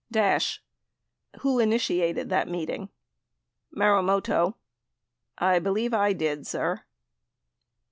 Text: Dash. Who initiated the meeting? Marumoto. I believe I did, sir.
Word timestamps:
Dash. 0.11 0.59
Who 1.41 1.59
initiated 1.59 2.29
the 2.29 2.43
meeting? 2.47 2.89
Marumoto. 3.69 4.55
I 5.37 5.59
believe 5.59 5.93
I 5.93 6.11
did, 6.11 6.47
sir. 6.47 6.81